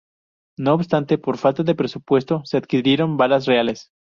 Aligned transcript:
No 0.57 0.73
obstante, 0.73 1.19
por 1.19 1.37
falta 1.37 1.61
de 1.61 1.75
presupuesto, 1.75 2.41
se 2.43 2.57
adquirieron 2.57 3.17
balas 3.17 3.45
reales. 3.45 3.91